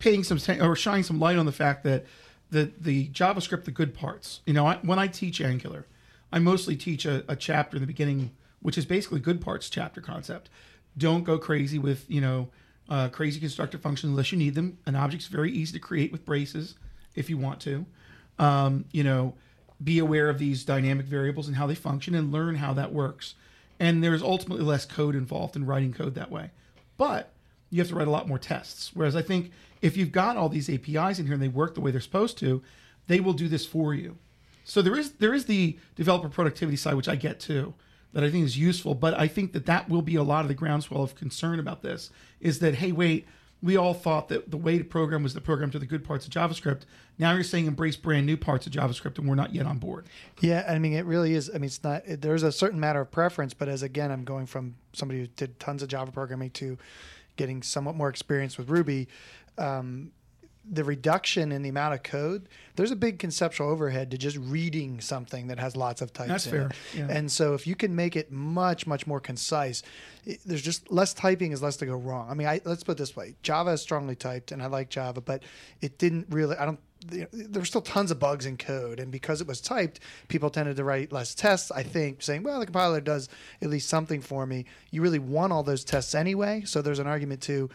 [0.00, 2.06] paying some or shining some light on the fact that
[2.50, 4.40] the the JavaScript, the good parts.
[4.46, 5.86] You know, I, when I teach Angular,
[6.36, 10.02] I mostly teach a, a chapter in the beginning, which is basically good parts chapter
[10.02, 10.50] concept.
[10.98, 12.50] Don't go crazy with you know
[12.90, 14.76] uh, crazy constructor functions unless you need them.
[14.84, 16.74] An object's very easy to create with braces
[17.14, 17.86] if you want to.
[18.38, 19.32] Um, you know,
[19.82, 23.34] be aware of these dynamic variables and how they function, and learn how that works.
[23.80, 26.50] And there's ultimately less code involved in writing code that way,
[26.98, 27.32] but
[27.70, 28.90] you have to write a lot more tests.
[28.92, 31.80] Whereas I think if you've got all these APIs in here and they work the
[31.80, 32.62] way they're supposed to,
[33.06, 34.18] they will do this for you.
[34.68, 37.72] So there is there is the developer productivity side, which I get too,
[38.12, 38.94] that I think is useful.
[38.94, 41.82] But I think that that will be a lot of the groundswell of concern about
[41.82, 43.26] this is that hey, wait,
[43.62, 46.26] we all thought that the way to program was to program to the good parts
[46.26, 46.82] of JavaScript.
[47.16, 50.06] Now you're saying embrace brand new parts of JavaScript, and we're not yet on board.
[50.40, 51.48] Yeah, I mean, it really is.
[51.48, 52.02] I mean, it's not.
[52.04, 55.26] It, there's a certain matter of preference, but as again, I'm going from somebody who
[55.28, 56.76] did tons of Java programming to
[57.36, 59.06] getting somewhat more experience with Ruby.
[59.58, 60.10] Um,
[60.68, 65.00] the reduction in the amount of code, there's a big conceptual overhead to just reading
[65.00, 66.28] something that has lots of types.
[66.28, 66.76] That's in fair, It.
[66.94, 67.06] yeah.
[67.08, 69.82] And so if you can make it much, much more concise,
[70.24, 72.28] it, there's just less typing is less to go wrong.
[72.30, 74.90] I mean, I, let's put it this way: Java is strongly typed, and I like
[74.90, 75.42] Java, but
[75.80, 76.56] it didn't really.
[76.56, 76.80] I don't.
[77.08, 80.76] There were still tons of bugs in code, and because it was typed, people tended
[80.76, 81.70] to write less tests.
[81.70, 83.28] I think, saying, "Well, the compiler does
[83.62, 87.06] at least something for me." You really want all those tests anyway, so there's an
[87.06, 87.70] argument to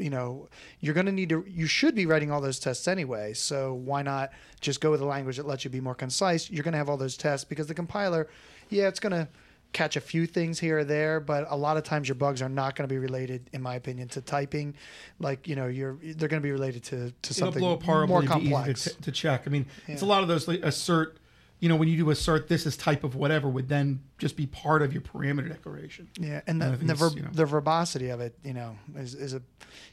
[0.00, 0.48] you know
[0.80, 4.02] you're going to need to you should be writing all those tests anyway so why
[4.02, 6.78] not just go with a language that lets you be more concise you're going to
[6.78, 8.28] have all those tests because the compiler
[8.68, 9.28] yeah it's going to
[9.72, 12.48] catch a few things here or there but a lot of times your bugs are
[12.48, 14.74] not going to be related in my opinion to typing
[15.20, 18.14] like you know you're they're going to be related to to something more and be
[18.16, 19.42] easy complex to, to check.
[19.46, 21.16] I mean, it's a lot of those like, assert.
[21.60, 24.46] You know, when you do assert this is type of whatever would then just be
[24.46, 26.08] part of your parameter declaration.
[26.18, 28.54] Yeah, and the, And I the, it's, verb, you know- the verbosity of it, you
[28.54, 29.42] know, is, is a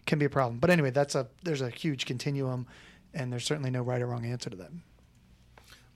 [0.05, 0.59] can be a problem.
[0.59, 2.67] But anyway, that's a there's a huge continuum,
[3.13, 4.71] and there's certainly no right or wrong answer to that.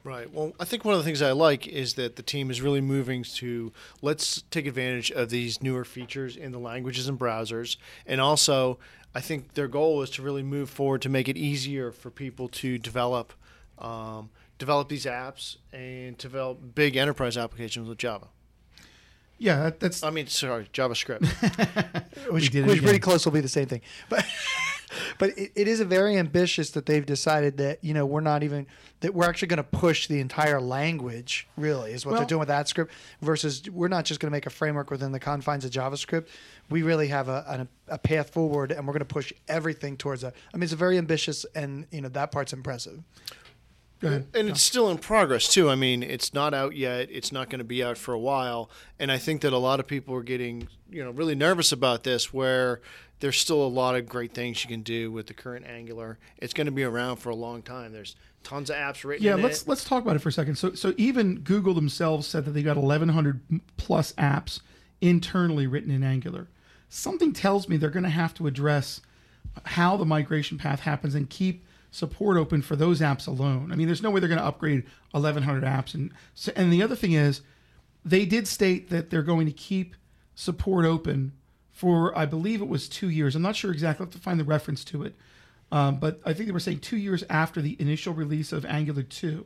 [0.03, 0.33] Right.
[0.33, 2.81] Well, I think one of the things I like is that the team is really
[2.81, 7.77] moving to let's take advantage of these newer features in the languages and browsers.
[8.07, 8.79] And also,
[9.13, 12.47] I think their goal is to really move forward to make it easier for people
[12.47, 13.33] to develop
[13.77, 14.31] um,
[14.61, 18.27] develop these apps and develop big enterprise applications with Java.
[19.39, 21.25] Yeah, that, that's I mean, sorry, JavaScript.
[22.31, 23.81] which, which pretty close will be the same thing.
[24.07, 24.23] But
[25.17, 28.43] but it, it is a very ambitious that they've decided that you know we're not
[28.43, 28.67] even
[28.99, 31.47] that we're actually going to push the entire language.
[31.57, 32.93] Really, is what Well- they're doing with that script.
[33.23, 36.27] Versus we're not just going to make a framework within the confines of JavaScript.
[36.69, 40.21] We really have a, a, a path forward, and we're going to push everything towards
[40.21, 40.35] that.
[40.53, 43.01] I mean, it's a very ambitious, and you know that part's impressive.
[44.01, 44.27] Go ahead.
[44.33, 45.69] And it's still in progress too.
[45.69, 47.09] I mean, it's not out yet.
[47.11, 48.69] It's not going to be out for a while.
[48.99, 52.03] And I think that a lot of people are getting, you know, really nervous about
[52.03, 52.81] this where
[53.19, 56.17] there's still a lot of great things you can do with the current Angular.
[56.39, 57.93] It's going to be around for a long time.
[57.93, 59.67] There's tons of apps written Yeah, in let's it.
[59.67, 60.55] let's talk about it for a second.
[60.55, 63.41] So so even Google themselves said that they got 1100
[63.77, 64.61] plus apps
[64.99, 66.47] internally written in Angular.
[66.89, 69.01] Something tells me they're going to have to address
[69.65, 73.71] how the migration path happens and keep support open for those apps alone.
[73.71, 76.81] I mean, there's no way they're going to upgrade 1100 apps and so, and the
[76.81, 77.41] other thing is
[78.03, 79.95] they did state that they're going to keep
[80.33, 81.33] support open
[81.69, 83.35] for I believe it was 2 years.
[83.35, 84.03] I'm not sure exactly.
[84.03, 85.15] I have to find the reference to it.
[85.71, 89.03] Um, but I think they were saying two years after the initial release of Angular
[89.03, 89.45] 2.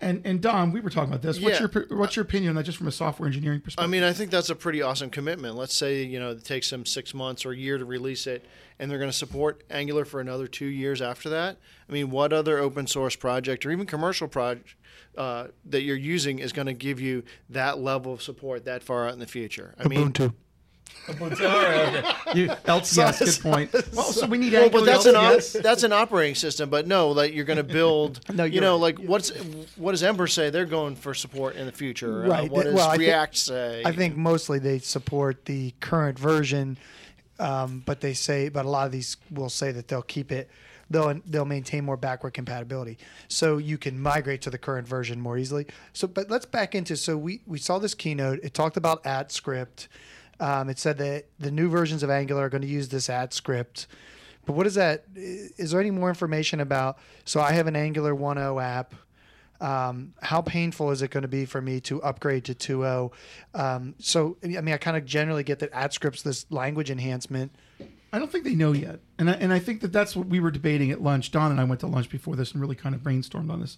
[0.00, 1.40] And and Don, we were talking about this.
[1.40, 1.66] What's Yeah.
[1.74, 3.84] your what's your opinion on that, just from a software engineering perspective?
[3.88, 5.56] I mean, I think that's a pretty awesome commitment.
[5.56, 8.44] Let's say, you know, it takes them six months or a year to release it,
[8.78, 11.56] and they're going to support Angular for another two years after that.
[11.88, 14.76] I mean, what other open source project or even commercial project
[15.16, 19.08] uh, that you're using is going to give you that level of support that far
[19.08, 19.74] out in the future?
[19.80, 20.32] I mean, Ubuntu.
[21.08, 23.72] You, LTS, good point.
[23.94, 26.68] Well, so we need Well, but that's an op- that's an operating system.
[26.68, 28.20] But no, like you're going to build.
[28.34, 28.96] No, you you're know, right.
[28.96, 29.30] like what's
[29.76, 30.50] what does Ember say?
[30.50, 32.24] They're going for support in the future.
[32.24, 32.50] Uh, Right.
[32.50, 33.82] what Th- does well, I thi- React say?
[33.84, 36.76] I think mostly they support the current version,
[37.38, 40.50] um, but they say, but a lot of these will say that they'll keep it.
[40.90, 42.98] They'll they'll maintain more backward compatibility,
[43.28, 45.66] so you can migrate to the current version more easily.
[45.92, 46.96] So, but let's back into.
[46.96, 48.40] So we we saw this keynote.
[48.42, 49.88] It talked about AtScript.
[50.40, 53.86] Um, it said that the new versions of Angular are going to use this AtScript.
[54.46, 55.04] But what is that?
[55.14, 56.98] Is there any more information about?
[57.24, 58.94] So I have an Angular 1.0 app
[59.60, 63.12] um, how painful is it going to be for me to upgrade to 2.0?
[63.54, 67.52] Um, so, I mean, I kind of generally get that AtScript's this language enhancement.
[68.12, 70.40] I don't think they know yet, and I, and I think that that's what we
[70.40, 71.30] were debating at lunch.
[71.30, 73.76] Don and I went to lunch before this and really kind of brainstormed on this.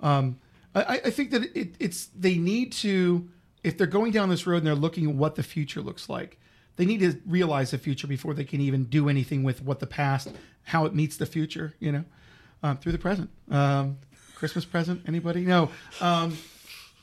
[0.00, 0.38] Um,
[0.74, 3.26] I, I think that it, it's they need to
[3.62, 6.38] if they're going down this road and they're looking at what the future looks like,
[6.76, 9.86] they need to realize the future before they can even do anything with what the
[9.86, 10.32] past,
[10.64, 11.74] how it meets the future.
[11.78, 12.04] You know,
[12.62, 13.30] um, through the present.
[13.50, 13.98] Um,
[14.34, 15.02] Christmas present?
[15.06, 15.42] Anybody?
[15.42, 15.70] No.
[16.00, 16.38] Um,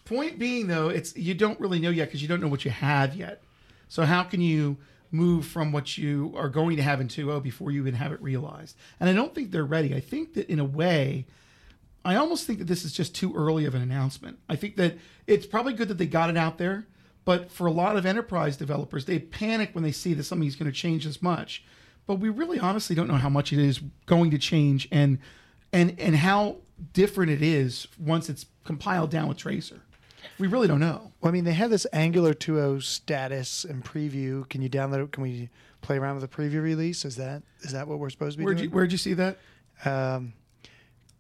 [0.06, 2.72] point being, though, it's you don't really know yet because you don't know what you
[2.72, 3.44] have yet.
[3.88, 4.78] So how can you
[5.12, 8.22] move from what you are going to have in 2.0 before you even have it
[8.22, 8.76] realized?
[9.00, 9.94] And I don't think they're ready.
[9.94, 11.28] I think that in a way,
[12.08, 14.40] I almost think that this is just too early of an announcement.
[14.48, 16.88] I think that it's probably good that they got it out there,
[17.26, 20.72] but for a lot of enterprise developers, they panic when they see that something's going
[20.72, 21.66] to change this much.
[22.06, 25.20] But we really honestly don't know how much it is going to change and
[25.74, 26.58] and and how
[26.94, 29.82] different it is once it's compiled down with Traceur.
[30.40, 31.12] We really don't know.
[31.20, 34.48] Well, I mean, they have this Angular 2.0 status and preview.
[34.48, 35.12] Can you download it?
[35.12, 35.50] Can we
[35.82, 37.04] play around with the preview release?
[37.04, 38.76] Is that is that what we're supposed to be Where'd you doing?
[38.76, 39.38] where'd you see that?
[39.84, 40.34] um,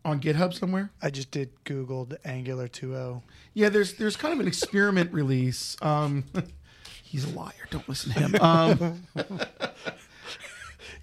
[0.07, 0.89] On GitHub somewhere?
[1.01, 2.67] I just did Googled Angular oh.
[2.67, 3.21] 2.0.
[3.53, 5.75] Yeah, there's there's kind of an experiment release.
[5.81, 6.23] Um,
[7.03, 7.51] he's a liar.
[7.71, 8.35] Don't listen to him.
[8.39, 9.03] Um,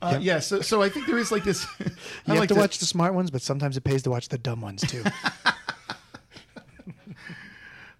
[0.01, 1.67] uh, yeah, so so I think there is like this.
[1.81, 1.87] You
[2.29, 4.39] I have like to watch the smart ones, but sometimes it pays to watch the
[4.39, 5.05] dumb ones too.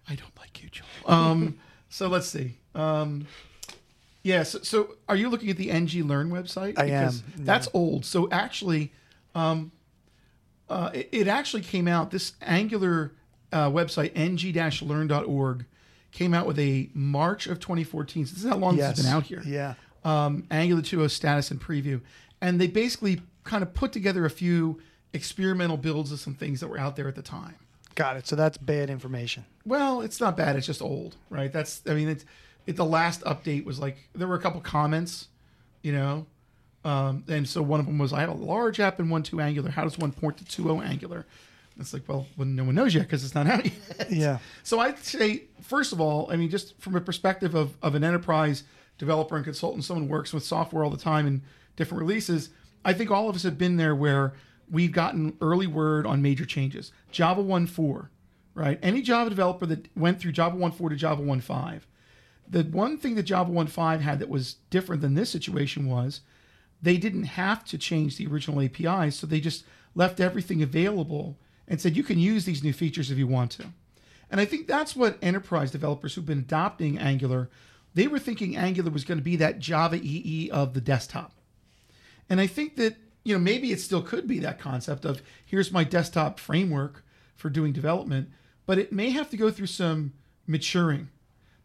[0.09, 0.87] I don't like you, Joel.
[1.05, 2.57] Um, so let's see.
[2.73, 3.27] Um,
[4.23, 6.79] yeah, so, so are you looking at the NG Learn website?
[6.79, 8.05] I am, Because That's old.
[8.05, 8.91] So actually,
[9.35, 9.71] um,
[10.69, 12.11] uh, it, it actually came out.
[12.11, 13.13] This Angular
[13.51, 15.65] uh, website, ng-learn.org,
[16.11, 18.25] came out with a March of 2014.
[18.25, 19.41] So this is how long this has been out here.
[19.45, 19.73] Yeah.
[20.03, 22.01] um, Angular 2.0 status and preview.
[22.41, 24.79] And they basically kind of put together a few
[25.13, 27.55] experimental builds of some things that were out there at the time.
[27.95, 28.27] Got it.
[28.27, 29.45] So that's bad information.
[29.65, 30.55] Well, it's not bad.
[30.57, 31.51] It's just old, right?
[31.51, 32.25] That's, I mean, it's,
[32.67, 35.27] it, the last update was like, there were a couple comments,
[35.81, 36.25] you know,
[36.85, 39.71] um, and so one of them was, I have a large app in 1.2 Angular.
[39.71, 41.25] How does one port to 2.0 Angular?
[41.79, 44.07] It's like, well, well, no one knows yet because it's not out yet.
[44.09, 44.37] Yeah.
[44.63, 48.03] So I'd say, first of all, I mean, just from a perspective of, of an
[48.03, 48.63] enterprise
[48.99, 51.41] developer and consultant, someone who works with software all the time and
[51.75, 52.49] different releases,
[52.85, 54.33] I think all of us have been there where
[54.69, 56.91] we've gotten early word on major changes.
[57.11, 58.09] Java 1.4,
[58.53, 58.79] right?
[58.83, 61.81] Any Java developer that went through Java 1.4 to Java 1.5,
[62.47, 66.21] the one thing that Java 1.5 had that was different than this situation was
[66.81, 71.81] they didn't have to change the original APIs, so they just left everything available and
[71.81, 73.65] said you can use these new features if you want to.
[74.29, 77.49] And I think that's what enterprise developers who've been adopting Angular,
[77.93, 81.31] they were thinking Angular was going to be that Java EE of the desktop.
[82.29, 85.71] And I think that, you know, maybe it still could be that concept of here's
[85.71, 87.03] my desktop framework
[87.35, 88.29] for doing development,
[88.65, 90.13] but it may have to go through some
[90.47, 91.09] maturing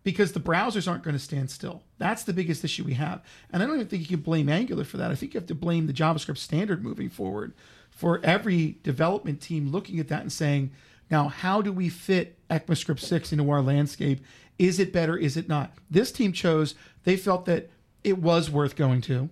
[0.02, 1.82] because the browsers aren't going to stand still.
[1.98, 3.22] That's the biggest issue we have.
[3.52, 5.10] And I don't even think you can blame Angular for that.
[5.10, 7.52] I think you have to blame the JavaScript standard moving forward
[7.90, 10.70] for every development team looking at that and saying,
[11.10, 14.24] now, how do we fit ECMAScript 6 into our landscape?
[14.58, 15.16] Is it better?
[15.16, 15.74] Is it not?
[15.90, 17.68] This team chose, they felt that
[18.04, 19.28] it was worth going to.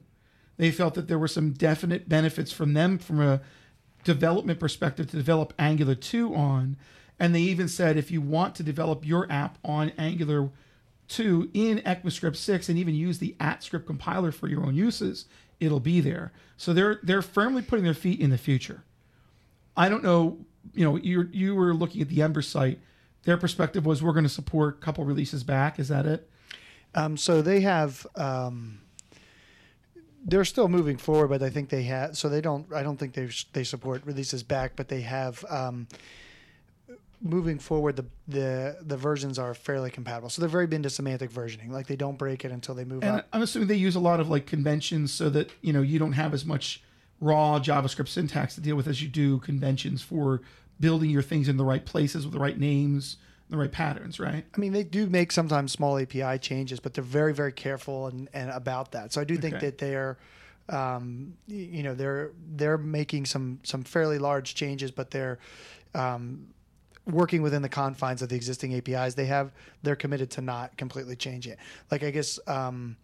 [0.56, 3.40] They felt that there were some definite benefits from them from a
[4.02, 6.76] development perspective to develop Angular 2 on.
[7.18, 10.50] And they even said if you want to develop your app on Angular
[11.08, 15.24] 2 in ECMAScript 6 and even use the AtScript compiler for your own uses,
[15.58, 16.32] it'll be there.
[16.56, 18.84] So they're they're firmly putting their feet in the future.
[19.76, 20.38] I don't know,
[20.74, 22.78] you know, you you were looking at the Ember site.
[23.24, 25.78] Their perspective was we're going to support a couple releases back.
[25.78, 26.28] Is that it?
[26.94, 28.06] Um, so they have.
[28.16, 28.80] Um,
[30.24, 32.16] they're still moving forward, but I think they have.
[32.16, 32.72] So they don't.
[32.72, 35.44] I don't think they they support releases back, but they have.
[35.48, 35.88] Um,
[37.20, 40.30] moving forward, the the the versions are fairly compatible.
[40.30, 41.70] So they're very into semantic versioning.
[41.70, 43.28] Like they don't break it until they move And up.
[43.32, 46.12] I'm assuming they use a lot of like conventions so that you know you don't
[46.12, 46.82] have as much
[47.20, 50.40] raw JavaScript syntax to deal with as you do conventions for
[50.78, 53.16] building your things in the right places with the right names
[53.50, 54.44] the right patterns, right?
[54.54, 58.28] I mean, they do make sometimes small API changes, but they're very, very careful and,
[58.34, 59.12] and about that.
[59.14, 59.66] So I do think Okay.
[59.66, 60.18] that they're,
[60.68, 65.38] um, you know, they're they're making some some fairly large changes, but they're
[65.94, 66.48] um,
[67.08, 69.14] working within the confines of the existing APIs.
[69.14, 71.58] They have they're committed to not completely change it.
[71.90, 72.38] Like I guess.
[72.46, 72.96] Um,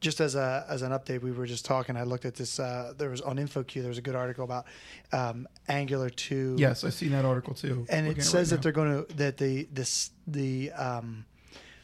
[0.00, 1.96] just as a as an update, we were just talking.
[1.96, 2.60] I looked at this.
[2.60, 3.80] Uh, there was on InfoQ.
[3.80, 4.66] There was a good article about
[5.12, 7.86] um, Angular two Yes, I've seen that article too.
[7.88, 11.24] and it says right that they're going to that the this the um,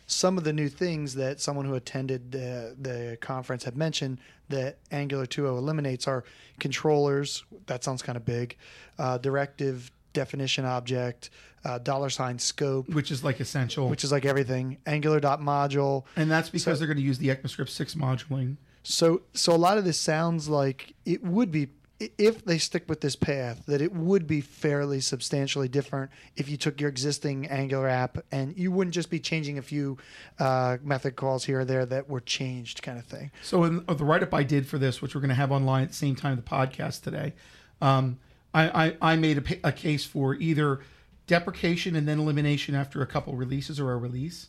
[0.07, 4.19] some of the new things that someone who attended the the conference had mentioned
[4.51, 6.25] that Angular 2.0 eliminates are
[6.59, 7.43] controllers.
[7.67, 8.57] That sounds kind of big.
[8.99, 11.31] Uh, directive definition object,
[11.65, 13.89] uh, dollar sign scope, which is like essential.
[13.89, 14.79] which is like everything.
[14.87, 16.05] Angular dot module.
[16.17, 18.57] and that's because so- they're going to use the ECMAScript 6 moduling.
[18.83, 21.69] So so a lot of this sounds like it would be
[22.17, 26.57] if they stick with this path that it would be fairly substantially different if you
[26.57, 29.99] took your existing Angular app and you wouldn't just be changing a few
[30.39, 33.31] uh, method calls here or there that were changed kind of thing.
[33.43, 35.53] So in uh, the write up I did for this, which we're going to have
[35.53, 37.35] online at the same time the podcast today,
[37.83, 38.19] um,
[38.53, 40.81] I, I, I made a, a case for either
[41.27, 44.49] deprecation and then elimination after a couple releases or a release,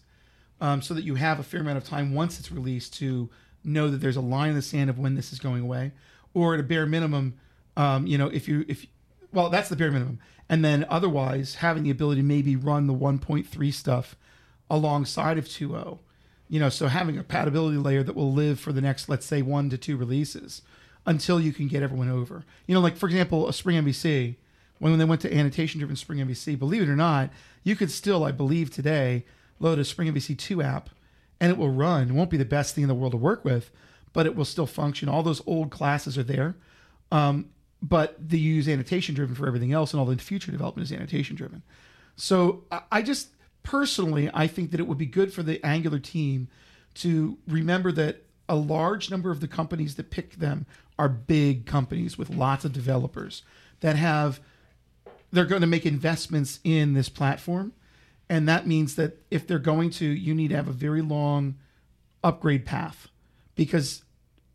[0.59, 3.29] um, so that you have a fair amount of time once it's released to
[3.63, 5.91] know that there's a line in the sand of when this is going away,
[6.33, 7.35] or at a bare minimum,
[7.77, 8.85] um, you know, if you if
[9.31, 12.93] well that's the bare minimum, and then otherwise having the ability to maybe run the
[12.93, 14.15] 1.3 stuff
[14.69, 15.99] alongside of 2.0
[16.51, 19.41] you know so having a compatibility layer that will live for the next let's say
[19.41, 20.61] one to two releases
[21.05, 22.43] until you can get everyone over.
[22.67, 24.35] You know like for example a spring mvc
[24.79, 27.29] when, when they went to annotation driven spring mvc believe it or not
[27.63, 29.25] you could still i believe today
[29.59, 30.89] load a spring mvc 2 app
[31.39, 32.09] and it will run.
[32.09, 33.71] It won't be the best thing in the world to work with
[34.13, 35.07] but it will still function.
[35.09, 36.57] All those old classes are there.
[37.13, 37.49] Um,
[37.81, 41.35] but they use annotation driven for everything else and all the future development is annotation
[41.35, 41.63] driven
[42.15, 43.29] so I- I just
[43.63, 46.47] personally, I think that it would be good for the Angular team
[46.95, 50.65] to remember that a large number of the companies that pick them
[50.99, 53.43] are big companies with lots of developers
[53.79, 54.39] that have
[55.31, 57.71] they're going to make investments in this platform
[58.29, 61.55] and that means that if they're going to you need to have a very long
[62.23, 63.07] upgrade path
[63.55, 64.03] because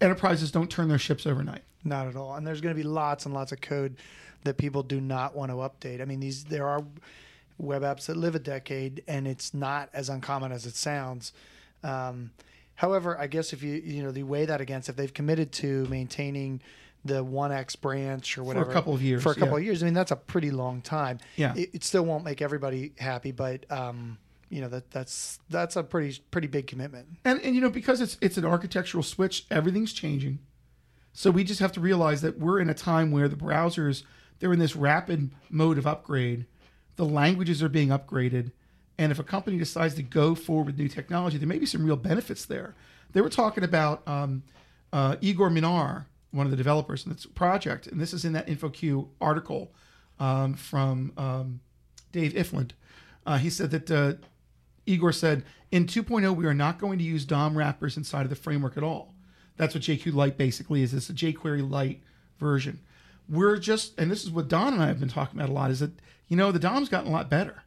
[0.01, 2.35] enterprises don't turn their ships overnight Not at all.
[2.35, 3.97] And there's going to be lots and lots of code
[4.45, 6.01] that people do not want to update.
[6.01, 6.85] I mean, these there are
[7.59, 11.33] web apps that live a decade, and it's not as uncommon as it sounds.
[11.83, 12.31] Um,
[12.77, 15.87] however, I guess if you you know you weigh that against if they've committed to
[15.87, 16.61] maintaining
[17.05, 19.63] the 1x branch or whatever for a couple of years, for a couple yeah.
[19.63, 21.19] of years, I mean that's a pretty long time.
[21.37, 21.55] Yeah.
[21.55, 25.83] it, it still won't make everybody happy, but um, you know that that's that's a
[25.83, 27.09] pretty pretty big commitment.
[27.25, 30.39] and and you know because it's it's an architectural switch everything's changing
[31.13, 34.03] so we just have to realize that we're in a time where the browsers
[34.39, 36.47] they're in this rapid mode of upgrade
[36.97, 38.53] the languages are being upgraded
[38.99, 41.85] and if a company decides to go forward with new technology there may be some
[41.85, 42.75] real benefits there
[43.13, 44.43] they were talking about um,
[44.93, 48.47] uh, igor minar one of the developers in this project and this is in that
[48.47, 49.73] infoq article
[50.19, 51.61] um, from um,
[52.13, 52.73] dave Iffland
[53.27, 54.15] uh, he said that uh,
[54.87, 58.37] Igor said, in 2.0, we are not going to use DOM wrappers inside of the
[58.37, 59.15] framework at all.
[59.57, 60.95] That's what jqLite basically is.
[60.95, 62.03] It's a jQuery Lite
[62.39, 62.81] version.
[63.29, 65.71] We're just, and this is what Don and I have been talking about a lot,
[65.71, 65.91] is that,
[66.29, 67.65] you know, the DOM's gotten a lot better.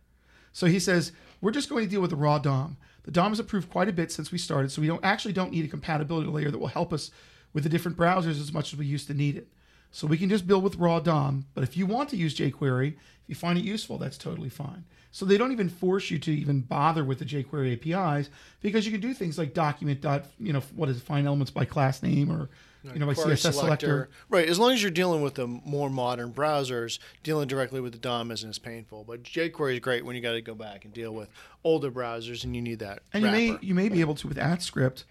[0.51, 2.77] So he says, we're just going to deal with the raw DOM.
[3.03, 5.51] The DOM has improved quite a bit since we started, so we don't actually don't
[5.51, 7.11] need a compatibility layer that will help us
[7.53, 9.47] with the different browsers as much as we used to need it.
[9.91, 11.45] So we can just build with raw DOM.
[11.53, 14.83] But if you want to use jQuery, if you find it useful, that's totally fine.
[15.11, 18.29] So they don't even force you to even bother with the jQuery APIs
[18.61, 21.51] because you can do things like document dot, you know, what is it, find elements
[21.51, 22.49] by class name or
[22.83, 24.09] you know by Query CSS selector.
[24.29, 24.47] Right.
[24.47, 28.31] As long as you're dealing with the more modern browsers, dealing directly with the DOM
[28.31, 29.03] isn't as painful.
[29.03, 31.29] But jQuery is great when you got to go back and deal with
[31.63, 32.99] older browsers and you need that.
[33.13, 35.03] And you may you may be able to with AtScript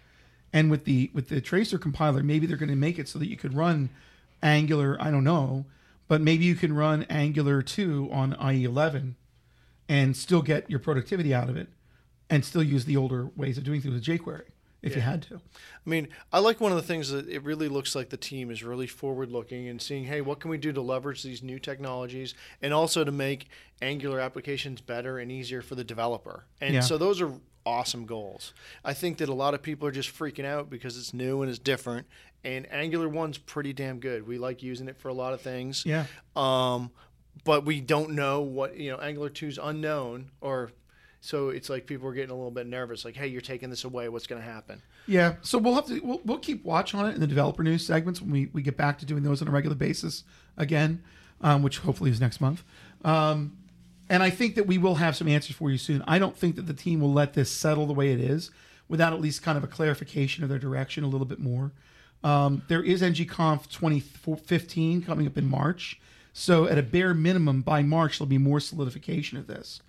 [0.51, 3.27] and with the with the Traceur compiler, maybe they're going to make it so that
[3.27, 3.89] you could run
[4.41, 5.65] Angular, I don't know,
[6.07, 9.15] but maybe you can run Angular 2 on IE11
[9.89, 11.67] and still get your productivity out of it
[12.29, 14.43] and still use the older ways of doing things with jQuery
[14.81, 15.35] if you had to.
[15.35, 18.49] I mean, I like one of the things that it really looks like the team
[18.51, 21.59] is really forward looking and seeing, hey, what can we do to leverage these new
[21.59, 23.47] technologies and also to make
[23.81, 26.45] Angular applications better and easier for the developer.
[26.61, 26.79] And Yeah.
[26.81, 27.31] so those are
[27.65, 28.53] awesome goals.
[28.83, 31.49] I think that a lot of people are just freaking out because it's new and
[31.49, 32.07] it's different.
[32.43, 34.25] And Angular 1's pretty damn good.
[34.27, 35.85] We like using it for a lot of things.
[35.85, 36.05] Yeah.
[36.35, 36.91] Um,
[37.43, 40.71] but we don't know what, you know, Angular 2's unknown or
[41.21, 43.83] so it's like people are getting a little bit nervous, like, "Hey, you're taking this
[43.83, 44.07] away.
[44.09, 47.15] What's going to happen?" Yeah, so we'll have to we'll, we'll keep watch on it
[47.15, 49.51] in the developer news segments when we, we get back to doing those on a
[49.51, 50.23] regular basis
[50.57, 51.03] again,
[51.41, 52.63] um, which hopefully is next month.
[53.03, 53.57] Um,
[54.09, 56.03] and I think that we will have some answers for you soon.
[56.07, 58.49] I don't think that the team will let this settle the way it is
[58.87, 61.71] without at least kind of a clarification of their direction a little bit more.
[62.23, 65.99] Um, there is NGConf 2015 coming up in March.
[66.33, 69.81] So, at a bare minimum, by March, there'll be more solidification of this.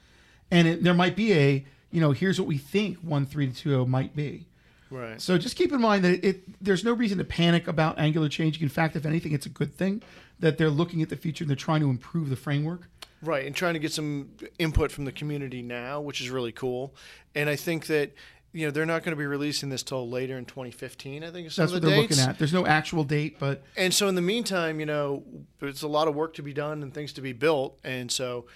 [0.50, 3.54] And it, there might be a, you know, here's what we think 1 3 to
[3.54, 4.46] 2 might be.
[4.90, 5.20] Right.
[5.20, 8.62] So just keep in mind that it there's no reason to panic about angular changing.
[8.62, 10.02] In fact, if anything, it's a good thing
[10.40, 12.88] that they're looking at the future and they're trying to improve the framework.
[13.22, 16.94] Right, and trying to get some input from the community now, which is really cool.
[17.34, 18.12] And I think that
[18.52, 21.22] you know they're not going to be releasing this till later in 2015.
[21.22, 22.16] I think is some That's what the they're dates.
[22.16, 22.38] looking at.
[22.38, 25.22] There's no actual date, but And so in the meantime, you know,
[25.60, 27.78] there's a lot of work to be done and things to be built.
[27.84, 28.46] And so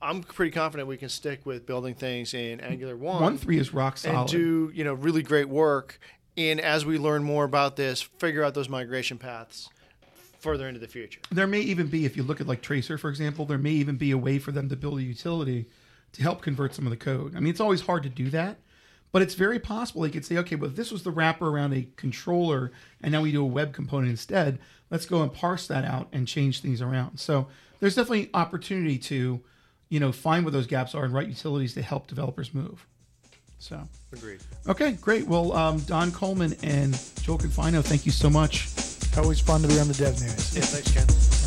[0.00, 3.74] I'm pretty confident we can stick with building things in Angular one, one three is
[3.74, 4.20] rock solid.
[4.20, 5.98] and do you know really great work.
[6.36, 9.70] And as we learn more about this, figure out those migration paths
[10.38, 11.20] further into the future.
[11.32, 13.96] there may even be, if you look at like Traceur, for example, there may even
[13.96, 15.66] be a way for them to build a utility
[16.12, 17.34] to help convert some of the code.
[17.34, 18.58] I mean, it's always hard to do that,
[19.10, 21.88] but it's very possible they could say, okay, well, this was the wrapper around a
[21.96, 22.70] controller,
[23.02, 24.60] and now we do a web component instead.
[24.90, 27.18] Let's go and parse that out and change things around.
[27.18, 27.48] So
[27.80, 29.40] there's definitely opportunity to,
[29.88, 32.86] you know, find what those gaps are and write utilities to help developers move.
[33.58, 33.82] So.
[34.12, 34.40] Agreed.
[34.66, 35.26] Okay, great.
[35.26, 38.68] Well, um, Don Coleman and Joel Confino, thank you so much.
[39.16, 40.56] Always fun to be on the Dev News.
[40.56, 41.37] Yeah, thanks, Ken.